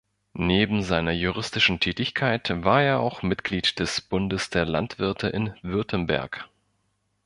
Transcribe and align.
Neben 0.33 0.81
seiner 0.81 1.11
juristischen 1.11 1.79
Tätigkeit 1.79 2.49
war 2.65 2.81
er 2.81 3.01
auch 3.01 3.21
Mitglied 3.21 3.77
des 3.77 4.01
"Bundes 4.01 4.49
der 4.49 4.65
Landwirte 4.65 5.27
in 5.27 5.53
Württemberg". 5.61 6.49